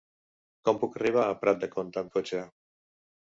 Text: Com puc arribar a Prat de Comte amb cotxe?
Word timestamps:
Com 0.69 0.77
puc 0.83 0.95
arribar 0.99 1.25
a 1.25 1.35
Prat 1.43 1.61
de 1.65 1.69
Comte 1.75 2.03
amb 2.03 2.17
cotxe? 2.17 2.41